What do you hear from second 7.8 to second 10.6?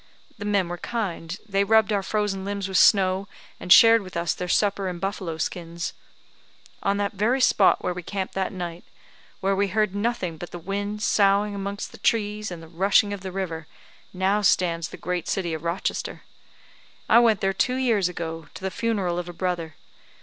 where we camped that night, where we heard nothing but the